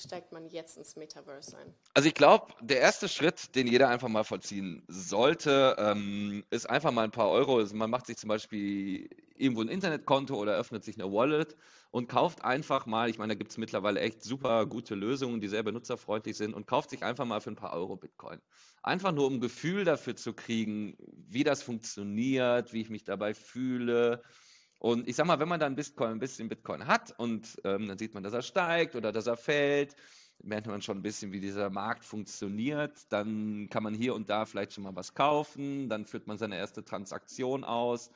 [0.00, 1.74] Steigt man jetzt ins Metaverse ein?
[1.92, 6.90] Also ich glaube, der erste Schritt, den jeder einfach mal vollziehen sollte, ähm, ist einfach
[6.90, 7.58] mal ein paar Euro.
[7.58, 11.54] Also man macht sich zum Beispiel irgendwo ein Internetkonto oder öffnet sich eine Wallet
[11.90, 15.48] und kauft einfach mal, ich meine, da gibt es mittlerweile echt super gute Lösungen, die
[15.48, 18.40] sehr benutzerfreundlich sind und kauft sich einfach mal für ein paar Euro Bitcoin.
[18.82, 20.96] Einfach nur, um ein Gefühl dafür zu kriegen,
[21.28, 24.22] wie das funktioniert, wie ich mich dabei fühle.
[24.80, 27.98] Und ich sag mal, wenn man dann Bitcoin, ein bisschen Bitcoin hat und ähm, dann
[27.98, 29.94] sieht man, dass er steigt oder dass er fällt,
[30.42, 33.12] merkt man schon ein bisschen, wie dieser Markt funktioniert.
[33.12, 36.56] Dann kann man hier und da vielleicht schon mal was kaufen, dann führt man seine
[36.56, 38.10] erste Transaktion aus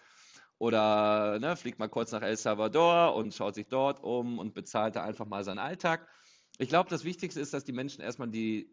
[0.56, 4.96] oder ne, fliegt mal kurz nach El Salvador und schaut sich dort um und bezahlt
[4.96, 6.08] da einfach mal seinen Alltag.
[6.56, 8.70] Ich glaube, das Wichtigste ist, dass die Menschen erstmal die,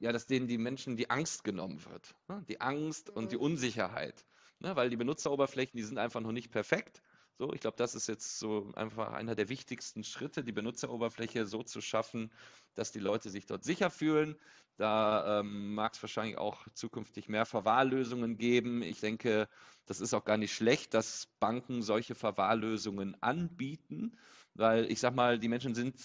[0.00, 2.16] ja, dass denen die Menschen die Angst genommen wird.
[2.26, 2.44] Ne?
[2.48, 3.42] Die Angst und die mhm.
[3.42, 4.26] Unsicherheit.
[4.58, 4.74] Ne?
[4.74, 7.02] Weil die Benutzeroberflächen, die sind einfach noch nicht perfekt.
[7.40, 11.62] So, ich glaube, das ist jetzt so einfach einer der wichtigsten Schritte, die Benutzeroberfläche so
[11.62, 12.30] zu schaffen,
[12.74, 14.36] dass die Leute sich dort sicher fühlen.
[14.76, 18.82] Da ähm, mag es wahrscheinlich auch zukünftig mehr Verwahrlösungen geben.
[18.82, 19.48] Ich denke,
[19.86, 24.18] das ist auch gar nicht schlecht, dass Banken solche Verwahrlösungen anbieten,
[24.52, 25.98] weil ich sage mal, die Menschen sind,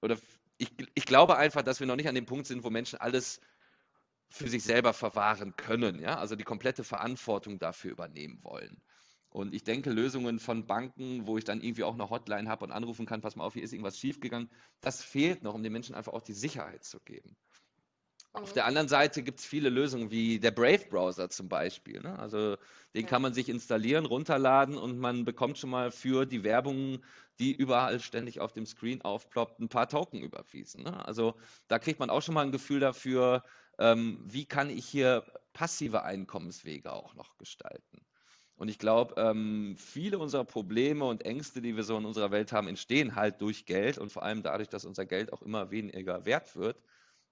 [0.00, 0.16] oder
[0.56, 3.42] ich, ich glaube einfach, dass wir noch nicht an dem Punkt sind, wo Menschen alles
[4.30, 8.80] für sich selber verwahren können, ja, also die komplette Verantwortung dafür übernehmen wollen.
[9.34, 12.70] Und ich denke, Lösungen von Banken, wo ich dann irgendwie auch eine Hotline habe und
[12.70, 14.48] anrufen kann, pass mal auf, hier ist irgendwas schiefgegangen,
[14.80, 17.30] das fehlt noch, um den Menschen einfach auch die Sicherheit zu geben.
[18.32, 18.42] Mhm.
[18.42, 22.00] Auf der anderen Seite gibt es viele Lösungen, wie der Brave-Browser zum Beispiel.
[22.00, 22.16] Ne?
[22.16, 22.56] Also
[22.94, 27.04] den kann man sich installieren, runterladen und man bekommt schon mal für die Werbung,
[27.40, 30.84] die überall ständig auf dem Screen aufploppt, ein paar Token überwiesen.
[30.84, 31.04] Ne?
[31.04, 31.34] Also
[31.66, 33.42] da kriegt man auch schon mal ein Gefühl dafür,
[33.80, 38.06] ähm, wie kann ich hier passive Einkommenswege auch noch gestalten.
[38.56, 42.52] Und ich glaube, ähm, viele unserer Probleme und Ängste, die wir so in unserer Welt
[42.52, 46.24] haben, entstehen halt durch Geld und vor allem dadurch, dass unser Geld auch immer weniger
[46.24, 46.80] wert wird.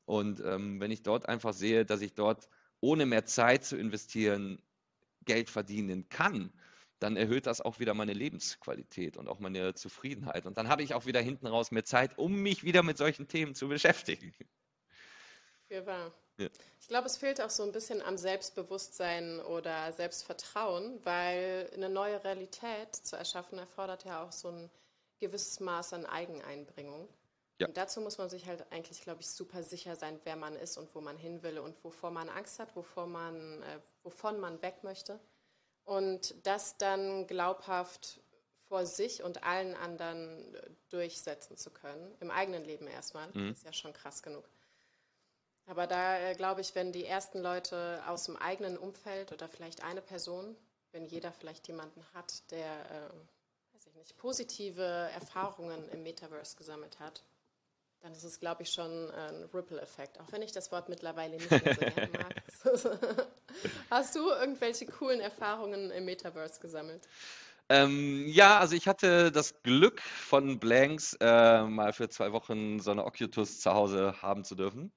[0.05, 2.49] Und ähm, wenn ich dort einfach sehe, dass ich dort
[2.81, 4.61] ohne mehr Zeit zu investieren
[5.25, 6.53] Geld verdienen kann,
[6.99, 10.47] dann erhöht das auch wieder meine Lebensqualität und auch meine Zufriedenheit.
[10.47, 13.29] Und dann habe ich auch wieder hinten raus mehr Zeit, um mich wieder mit solchen
[13.29, 14.33] Themen zu beschäftigen.
[15.69, 16.13] Für wahr.
[16.43, 16.49] Ja.
[16.81, 22.23] Ich glaube, es fehlt auch so ein bisschen am Selbstbewusstsein oder Selbstvertrauen, weil eine neue
[22.25, 24.71] Realität zu erschaffen erfordert ja auch so ein
[25.21, 27.09] gewisses Maß an Eigeneinbringung.
[27.59, 27.69] Ja.
[27.69, 30.77] Und dazu muss man sich halt eigentlich, glaube ich, super sicher sein, wer man ist
[30.77, 34.61] und wo man hin will und wovor man Angst hat, wovor man, äh, wovon man
[34.63, 35.21] weg möchte.
[35.85, 38.21] Und das dann glaubhaft
[38.69, 40.57] vor sich und allen anderen
[40.89, 43.51] durchsetzen zu können, im eigenen Leben erstmal, mhm.
[43.53, 44.45] ist ja schon krass genug.
[45.67, 49.85] Aber da äh, glaube ich, wenn die ersten Leute aus dem eigenen Umfeld oder vielleicht
[49.85, 50.57] eine Person,
[50.93, 56.99] wenn jeder vielleicht jemanden hat, der, äh, weiß ich nicht, positive Erfahrungen im Metaverse gesammelt
[56.99, 57.23] hat,
[58.01, 60.19] dann ist es, glaube ich, schon ein Ripple-Effekt.
[60.19, 62.43] Auch wenn ich das Wort mittlerweile nicht mehr so gerne mag.
[63.91, 67.07] Hast du irgendwelche coolen Erfahrungen im Metaverse gesammelt?
[67.69, 72.91] Ähm, ja, also ich hatte das Glück von Blanks äh, mal für zwei Wochen so
[72.91, 74.93] eine Oculus zu Hause haben zu dürfen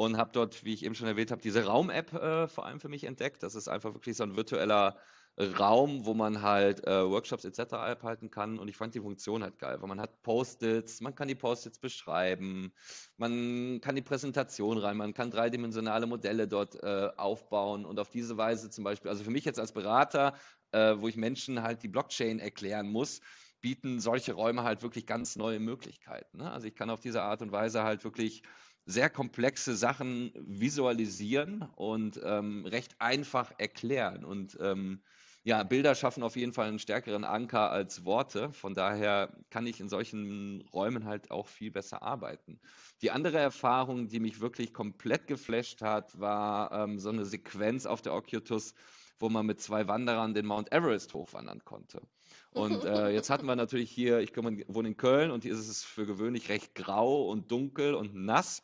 [0.00, 2.88] und habe dort, wie ich eben schon erwähnt habe, diese Raum-App äh, vor allem für
[2.88, 3.42] mich entdeckt.
[3.42, 4.96] Das ist einfach wirklich so ein virtueller
[5.38, 7.74] Raum, wo man halt äh, Workshops etc.
[7.74, 8.58] abhalten kann.
[8.58, 11.78] Und ich fand die Funktion halt geil, weil man hat Post-its, man kann die Post-its
[11.78, 12.72] beschreiben,
[13.18, 18.38] man kann die Präsentation rein, man kann dreidimensionale Modelle dort äh, aufbauen und auf diese
[18.38, 20.32] Weise zum Beispiel, also für mich jetzt als Berater,
[20.72, 23.20] äh, wo ich Menschen halt die Blockchain erklären muss,
[23.60, 26.38] bieten solche Räume halt wirklich ganz neue Möglichkeiten.
[26.38, 26.50] Ne?
[26.50, 28.42] Also ich kann auf diese Art und Weise halt wirklich
[28.90, 34.24] sehr komplexe Sachen visualisieren und ähm, recht einfach erklären.
[34.24, 35.00] Und ähm,
[35.42, 38.52] ja, Bilder schaffen auf jeden Fall einen stärkeren Anker als Worte.
[38.52, 42.60] Von daher kann ich in solchen Räumen halt auch viel besser arbeiten.
[43.00, 48.02] Die andere Erfahrung, die mich wirklich komplett geflasht hat, war ähm, so eine Sequenz auf
[48.02, 48.74] der Oculus,
[49.18, 52.02] wo man mit zwei Wanderern den Mount Everest hochwandern konnte.
[52.50, 55.84] Und äh, jetzt hatten wir natürlich hier, ich wohne in Köln und hier ist es
[55.84, 58.62] für gewöhnlich recht grau und dunkel und nass.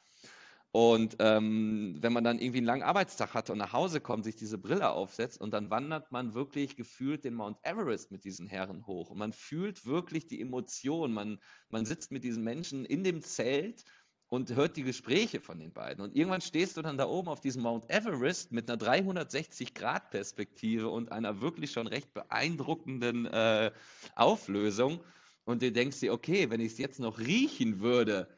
[0.72, 4.36] Und ähm, wenn man dann irgendwie einen langen Arbeitstag hatte und nach Hause kommt, sich
[4.36, 8.86] diese Brille aufsetzt und dann wandert man wirklich gefühlt den Mount Everest mit diesen Herren
[8.86, 9.10] hoch.
[9.10, 11.14] Und man fühlt wirklich die Emotion.
[11.14, 11.38] Man,
[11.70, 13.84] man sitzt mit diesen Menschen in dem Zelt
[14.28, 16.04] und hört die Gespräche von den beiden.
[16.04, 21.12] Und irgendwann stehst du dann da oben auf diesem Mount Everest mit einer 360-Grad-Perspektive und
[21.12, 23.70] einer wirklich schon recht beeindruckenden äh,
[24.14, 25.00] Auflösung.
[25.44, 28.28] Und du denkst dir, okay, wenn ich es jetzt noch riechen würde,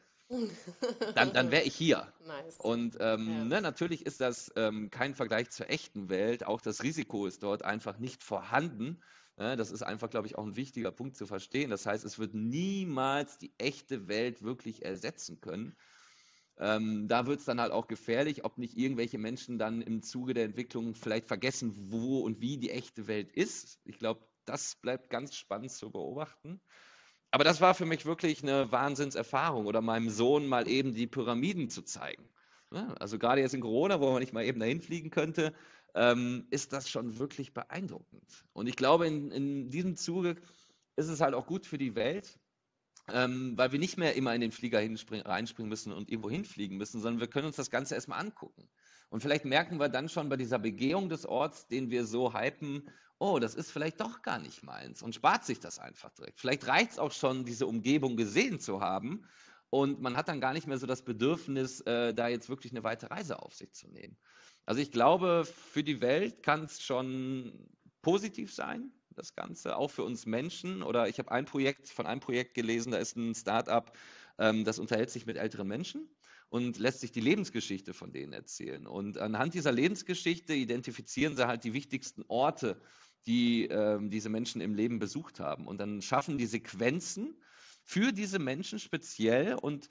[1.15, 2.11] dann, dann wäre ich hier.
[2.25, 2.57] Nice.
[2.57, 3.43] Und ähm, ja.
[3.45, 6.45] ne, natürlich ist das ähm, kein Vergleich zur echten Welt.
[6.45, 9.01] Auch das Risiko ist dort einfach nicht vorhanden,
[9.37, 11.69] Das ist einfach, glaube ich, auch ein wichtiger Punkt zu verstehen.
[11.69, 15.77] Das heißt, es wird niemals die echte Welt wirklich ersetzen können.
[16.57, 20.33] Ähm, da wird es dann halt auch gefährlich, ob nicht irgendwelche Menschen dann im Zuge
[20.33, 23.79] der Entwicklung vielleicht vergessen, wo und wie die echte Welt ist.
[23.85, 26.59] Ich glaube, das bleibt ganz spannend zu beobachten.
[27.31, 31.69] Aber das war für mich wirklich eine Wahnsinnserfahrung oder meinem Sohn mal eben die Pyramiden
[31.69, 32.27] zu zeigen.
[32.99, 35.53] Also gerade jetzt in Corona, wo man nicht mal eben dahin fliegen könnte,
[35.95, 38.45] ähm, ist das schon wirklich beeindruckend.
[38.53, 40.35] Und ich glaube, in, in diesem Zuge
[40.95, 42.39] ist es halt auch gut für die Welt,
[43.11, 47.01] ähm, weil wir nicht mehr immer in den Flieger reinspringen müssen und irgendwo hinfliegen müssen,
[47.01, 48.69] sondern wir können uns das Ganze erstmal angucken.
[49.09, 52.89] Und vielleicht merken wir dann schon bei dieser Begehung des Orts, den wir so hypen,
[53.17, 56.39] oh, das ist vielleicht doch gar nicht meins und spart sich das einfach direkt.
[56.39, 59.25] Vielleicht reicht es auch schon, diese Umgebung gesehen zu haben
[59.69, 62.83] und man hat dann gar nicht mehr so das Bedürfnis, äh, da jetzt wirklich eine
[62.83, 64.17] weite Reise auf sich zu nehmen.
[64.65, 67.67] Also ich glaube, für die Welt kann es schon
[68.01, 70.81] positiv sein, das Ganze, auch für uns Menschen.
[70.81, 73.91] Oder ich habe ein Projekt von einem Projekt gelesen, da ist ein Startup,
[74.37, 76.09] ähm, das unterhält sich mit älteren Menschen
[76.49, 78.87] und lässt sich die Lebensgeschichte von denen erzählen.
[78.87, 82.81] Und anhand dieser Lebensgeschichte identifizieren sie halt die wichtigsten Orte,
[83.25, 85.67] die ähm, diese Menschen im Leben besucht haben.
[85.67, 87.35] Und dann schaffen die Sequenzen
[87.83, 89.89] für diese Menschen speziell und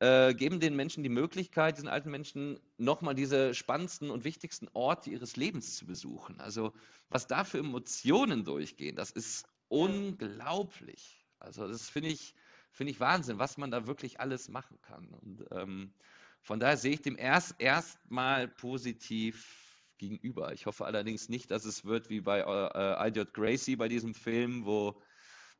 [0.00, 5.10] äh, geben den Menschen die Möglichkeit, diesen alten Menschen nochmal diese spannendsten und wichtigsten Orte
[5.10, 6.40] ihres Lebens zu besuchen.
[6.40, 6.72] Also
[7.08, 11.24] was da für Emotionen durchgehen, das ist unglaublich.
[11.38, 12.34] Also das finde ich,
[12.70, 15.08] finde ich Wahnsinn, was man da wirklich alles machen kann.
[15.08, 15.94] Und ähm,
[16.42, 20.52] von daher sehe ich dem erst erstmal positiv gegenüber.
[20.52, 24.64] Ich hoffe allerdings nicht, dass es wird wie bei äh, Idiot Gracie bei diesem Film,
[24.64, 25.00] wo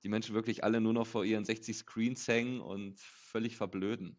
[0.03, 4.19] die Menschen wirklich alle nur noch vor ihren 60 Screens hängen und völlig verblöden.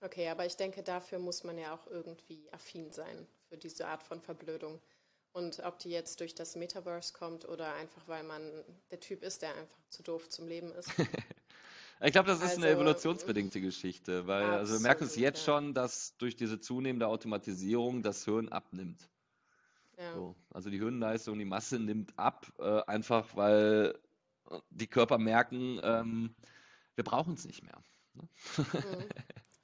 [0.00, 4.02] Okay, aber ich denke, dafür muss man ja auch irgendwie affin sein für diese Art
[4.02, 4.82] von Verblödung.
[5.30, 8.42] Und ob die jetzt durch das Metaverse kommt oder einfach, weil man
[8.90, 10.90] der Typ ist, der einfach zu doof zum Leben ist.
[12.04, 15.46] ich glaube, das ist also, eine evolutionsbedingte Geschichte, weil absolut, also wir merken es jetzt
[15.46, 15.52] ja.
[15.52, 19.08] schon, dass durch diese zunehmende Automatisierung das Hirn abnimmt.
[19.98, 20.14] Ja.
[20.14, 23.98] So, also die Hirnleistung, die Masse nimmt ab, äh, einfach weil
[24.70, 26.34] die Körper merken, ähm,
[26.94, 27.82] wir brauchen es nicht mehr.
[28.14, 28.28] Ne?
[28.56, 29.08] Mhm.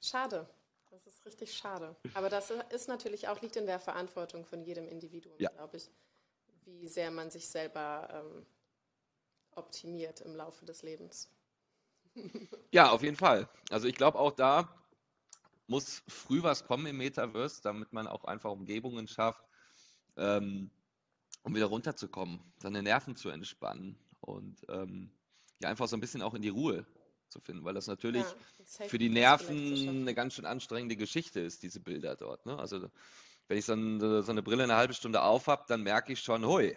[0.01, 0.49] Schade.
[0.89, 1.95] Das ist richtig schade.
[2.13, 5.49] Aber das ist natürlich auch, liegt in der Verantwortung von jedem Individuum, ja.
[5.49, 5.89] glaube ich,
[6.65, 8.45] wie sehr man sich selber ähm,
[9.51, 11.29] optimiert im Laufe des Lebens.
[12.71, 13.49] Ja, auf jeden Fall.
[13.71, 14.69] Also ich glaube auch da
[15.67, 19.43] muss früh was kommen im Metaverse, damit man auch einfach Umgebungen schafft,
[20.17, 20.71] ähm,
[21.43, 25.11] um wieder runterzukommen, seine Nerven zu entspannen und ähm,
[25.61, 26.85] ja einfach so ein bisschen auch in die Ruhe
[27.29, 31.39] zu finden, weil das natürlich ja, das für die Nerven eine ganz schön anstrengende Geschichte
[31.39, 32.45] ist, diese Bilder dort.
[32.45, 32.57] Ne?
[32.57, 32.89] Also
[33.47, 36.19] wenn ich so, ein, so, eine Brille eine halbe Stunde auf habe, dann merke ich
[36.19, 36.75] schon, hui,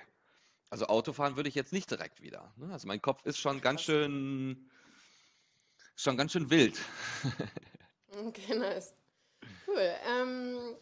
[0.70, 2.52] also Autofahren würde ich jetzt nicht direkt wieder.
[2.56, 2.72] Ne?
[2.72, 3.62] Also mein Kopf ist schon Krass.
[3.62, 4.70] ganz schön,
[5.96, 6.78] schon ganz schön wild.
[8.26, 8.94] okay, nice.
[9.66, 9.94] Cool.
[10.06, 10.76] Ähm,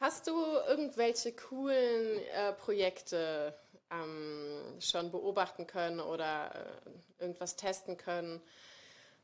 [0.00, 0.32] hast du
[0.68, 3.58] irgendwelche coolen äh, Projekte
[3.90, 8.40] ähm, schon beobachten können oder äh, irgendwas testen können?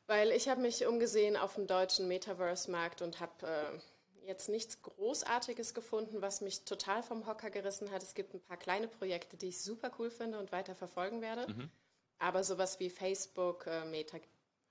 [0.07, 5.75] Weil ich habe mich umgesehen auf dem deutschen Metaverse-Markt und habe äh, jetzt nichts Großartiges
[5.75, 8.03] gefunden, was mich total vom Hocker gerissen hat.
[8.03, 11.53] Es gibt ein paar kleine Projekte, die ich super cool finde und weiter verfolgen werde.
[11.53, 11.71] Mhm.
[12.19, 14.19] Aber sowas wie Facebook, äh, Meta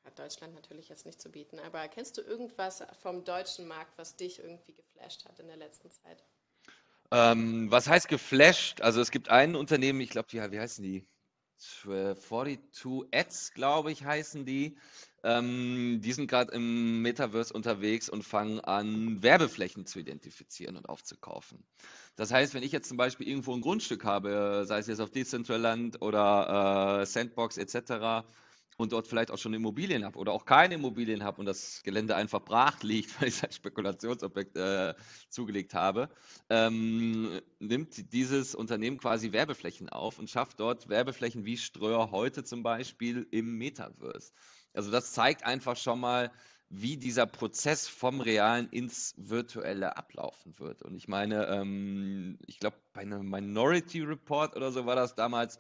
[0.06, 1.60] hat Deutschland natürlich jetzt nicht zu bieten.
[1.60, 5.90] Aber kennst du irgendwas vom deutschen Markt, was dich irgendwie geflasht hat in der letzten
[5.90, 6.24] Zeit?
[7.12, 8.82] Ähm, was heißt geflasht?
[8.82, 11.06] Also es gibt ein Unternehmen, ich glaube, wie heißen die?
[11.58, 14.78] 42 Ads, glaube ich, heißen die.
[15.24, 21.64] Ähm, die sind gerade im Metaverse unterwegs und fangen an, Werbeflächen zu identifizieren und aufzukaufen.
[22.18, 25.12] Das heißt, wenn ich jetzt zum Beispiel irgendwo ein Grundstück habe, sei es jetzt auf
[25.12, 28.26] Decentraland oder äh, Sandbox etc.,
[28.78, 32.16] und dort vielleicht auch schon Immobilien habe oder auch keine Immobilien habe und das Gelände
[32.16, 34.94] einfach brach liegt, weil ich es Spekulationsobjekt äh,
[35.30, 36.10] zugelegt habe,
[36.50, 42.64] ähm, nimmt dieses Unternehmen quasi Werbeflächen auf und schafft dort Werbeflächen wie Ströer heute zum
[42.64, 44.32] Beispiel im Metaverse.
[44.74, 46.32] Also das zeigt einfach schon mal,
[46.76, 50.82] wie dieser Prozess vom Realen ins Virtuelle ablaufen wird.
[50.82, 55.60] Und ich meine, ähm, ich glaube, bei einem Minority Report oder so war das damals,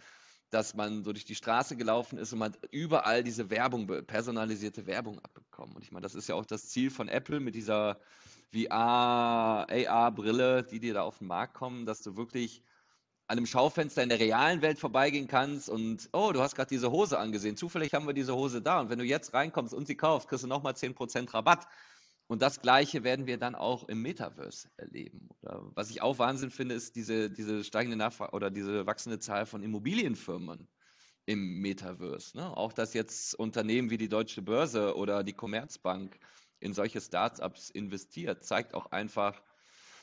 [0.53, 5.19] dass man so durch die Straße gelaufen ist und man überall diese Werbung, personalisierte Werbung
[5.19, 5.75] abbekommen.
[5.75, 7.97] Und ich meine, das ist ja auch das Ziel von Apple mit dieser
[8.53, 12.61] VR, AR-Brille, die dir da auf den Markt kommen, dass du wirklich
[13.27, 16.91] an einem Schaufenster in der realen Welt vorbeigehen kannst und, oh, du hast gerade diese
[16.91, 17.57] Hose angesehen.
[17.57, 18.81] Zufällig haben wir diese Hose da.
[18.81, 21.65] Und wenn du jetzt reinkommst und sie kaufst, kriegst du nochmal 10% Rabatt.
[22.27, 25.29] Und das Gleiche werden wir dann auch im Metaverse erleben.
[25.41, 29.45] Oder was ich auch Wahnsinn finde, ist diese, diese steigende Nachfrage oder diese wachsende Zahl
[29.45, 30.67] von Immobilienfirmen
[31.25, 32.37] im Metaverse.
[32.37, 32.55] Ne?
[32.55, 36.17] Auch dass jetzt Unternehmen wie die Deutsche Börse oder die Commerzbank
[36.59, 39.41] in solche Startups investiert, zeigt auch einfach,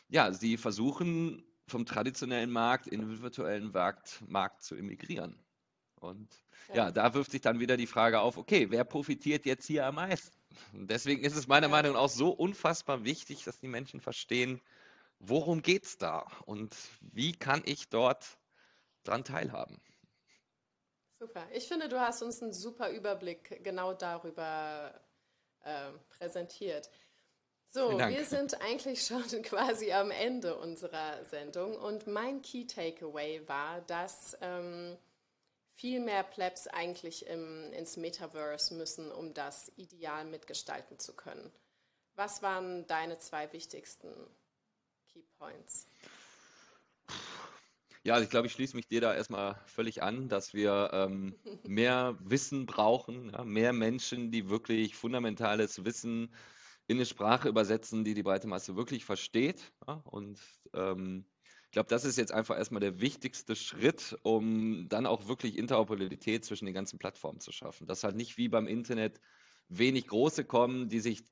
[0.08, 5.38] ja, sie versuchen vom traditionellen Markt in den virtuellen Markt, Markt zu emigrieren.
[6.00, 6.28] Und
[6.68, 6.74] ja.
[6.74, 6.90] ja.
[6.90, 10.39] da wirft sich dann wieder die Frage auf, okay, wer profitiert jetzt hier am meisten?
[10.72, 11.68] Deswegen ist es meiner.
[11.68, 14.60] Meinung nach auch so unfassbar wichtig, dass die Menschen verstehen,
[15.18, 18.38] worum geht es da und wie kann ich dort
[19.04, 19.80] dran teilhaben.
[21.18, 21.46] Super.
[21.52, 24.98] Ich finde, du hast uns einen super Überblick genau darüber
[25.62, 26.90] äh, präsentiert.
[27.68, 33.80] So, wir sind eigentlich schon quasi am Ende unserer Sendung und mein Key Takeaway war,
[33.82, 34.96] dass ähm,
[35.74, 41.50] viel mehr Plebs eigentlich im, ins Metaverse müssen, um das ideal mitgestalten zu können.
[42.14, 44.12] Was waren deine zwei wichtigsten
[45.08, 45.88] Key Points?
[48.02, 51.38] Ja, also ich glaube, ich schließe mich dir da erstmal völlig an, dass wir ähm,
[51.64, 56.34] mehr Wissen brauchen, ja, mehr Menschen, die wirklich fundamentales Wissen
[56.86, 59.72] in eine Sprache übersetzen, die die breite Masse wirklich versteht.
[59.86, 60.40] Ja, und
[60.74, 61.24] ähm,
[61.70, 66.44] ich glaube, das ist jetzt einfach erstmal der wichtigste Schritt, um dann auch wirklich Interoperabilität
[66.44, 67.86] zwischen den ganzen Plattformen zu schaffen.
[67.86, 69.20] Dass halt nicht wie beim Internet
[69.68, 71.22] wenig große kommen, die sich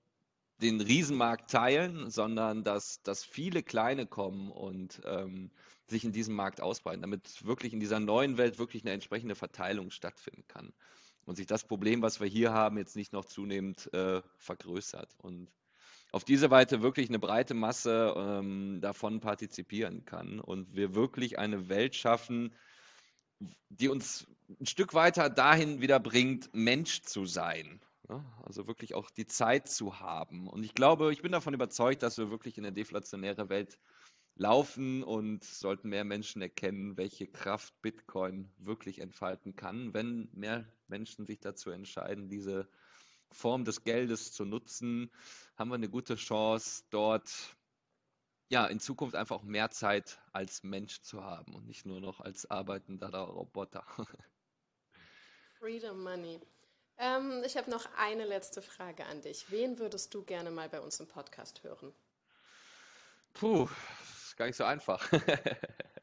[0.62, 5.50] den Riesenmarkt teilen, sondern dass, dass viele kleine kommen und ähm,
[5.88, 9.90] sich in diesem Markt ausbreiten, damit wirklich in dieser neuen Welt wirklich eine entsprechende Verteilung
[9.90, 10.72] stattfinden kann
[11.24, 15.50] und sich das Problem, was wir hier haben, jetzt nicht noch zunehmend äh, vergrößert und
[16.12, 21.68] auf diese Weise wirklich eine breite Masse ähm, davon partizipieren kann und wir wirklich eine
[21.68, 22.54] Welt schaffen,
[23.68, 24.26] die uns
[24.60, 27.80] ein Stück weiter dahin wieder bringt, Mensch zu sein.
[28.08, 28.24] Ja?
[28.44, 30.48] Also wirklich auch die Zeit zu haben.
[30.48, 33.78] Und ich glaube, ich bin davon überzeugt, dass wir wirklich in eine deflationäre Welt
[34.36, 41.26] laufen und sollten mehr Menschen erkennen, welche Kraft Bitcoin wirklich entfalten kann, wenn mehr Menschen
[41.26, 42.68] sich dazu entscheiden, diese
[43.32, 45.10] Form des Geldes zu nutzen,
[45.56, 47.30] haben wir eine gute Chance, dort
[48.48, 52.20] ja in Zukunft einfach auch mehr Zeit als Mensch zu haben und nicht nur noch
[52.20, 53.84] als arbeitender Roboter.
[55.58, 56.40] Freedom Money.
[56.98, 59.50] Ähm, ich habe noch eine letzte Frage an dich.
[59.50, 61.92] Wen würdest du gerne mal bei uns im Podcast hören?
[63.34, 63.68] Puh,
[64.36, 65.08] gar nicht so einfach.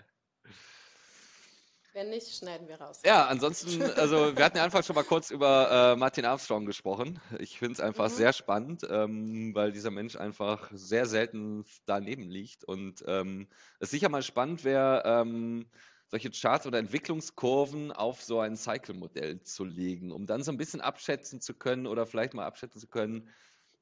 [1.95, 2.99] Wenn nicht, schneiden wir raus.
[3.05, 7.21] Ja, ansonsten, also wir hatten ja einfach schon mal kurz über äh, Martin Armstrong gesprochen.
[7.39, 8.15] Ich finde es einfach mhm.
[8.15, 12.65] sehr spannend, ähm, weil dieser Mensch einfach sehr selten daneben liegt.
[12.65, 13.47] Und ähm,
[13.79, 15.67] es sicher mal spannend wäre, ähm,
[16.07, 20.81] solche Charts oder Entwicklungskurven auf so ein Cycle-Modell zu legen, um dann so ein bisschen
[20.81, 23.29] abschätzen zu können oder vielleicht mal abschätzen zu können,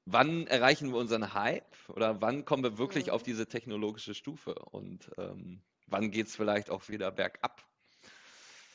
[0.06, 3.13] wann erreichen wir unseren Hype oder wann kommen wir wirklich mhm.
[3.13, 7.63] auf diese technologische Stufe und ähm, wann geht es vielleicht auch wieder bergab.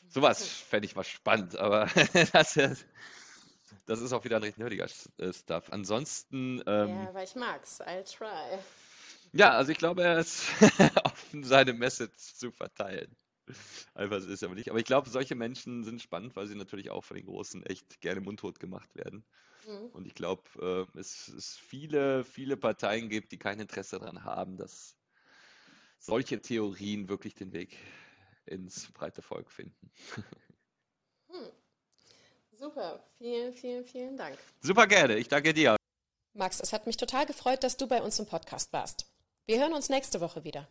[0.09, 1.85] Sowas fände ich mal spannend, aber
[2.33, 2.59] das,
[3.85, 5.71] das, ist auch wieder ein recht nerdiger äh, Stuff.
[5.71, 6.63] Ansonsten.
[6.65, 7.79] Ähm, ja, aber ich mag's.
[7.81, 8.57] I'll try.
[9.31, 10.47] Ja, also ich glaube, er ist
[11.03, 13.15] offen, seine Message zu verteilen.
[13.93, 14.69] Einfach ist es aber nicht.
[14.69, 18.01] Aber ich glaube, solche Menschen sind spannend, weil sie natürlich auch von den Großen echt
[18.01, 19.23] gerne mundtot gemacht werden.
[19.67, 19.87] Mhm.
[19.93, 20.43] Und ich glaube,
[20.95, 24.95] äh, es, es viele, viele Parteien gibt, die kein Interesse daran haben, dass
[25.99, 27.77] solche Theorien wirklich den Weg
[28.49, 29.91] ins breite Volk finden.
[31.31, 31.51] Hm.
[32.57, 34.37] Super, vielen, vielen, vielen Dank.
[34.61, 35.77] Super gerne, ich danke dir.
[36.33, 39.05] Max, es hat mich total gefreut, dass du bei uns im Podcast warst.
[39.45, 40.67] Wir hören uns nächste Woche wieder.